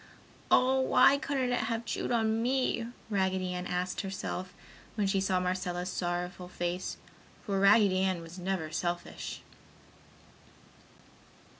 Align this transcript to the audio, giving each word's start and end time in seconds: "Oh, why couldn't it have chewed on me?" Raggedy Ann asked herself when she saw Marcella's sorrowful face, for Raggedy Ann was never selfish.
"Oh, 0.49 0.79
why 0.79 1.19
couldn't 1.19 1.51
it 1.51 1.65
have 1.69 1.85
chewed 1.85 2.09
on 2.11 2.41
me?" 2.41 2.87
Raggedy 3.11 3.53
Ann 3.53 3.67
asked 3.67 4.01
herself 4.01 4.51
when 4.95 5.05
she 5.05 5.21
saw 5.21 5.39
Marcella's 5.39 5.89
sorrowful 5.91 6.47
face, 6.49 6.97
for 7.45 7.59
Raggedy 7.59 7.99
Ann 7.99 8.19
was 8.23 8.39
never 8.39 8.71
selfish. 8.71 9.41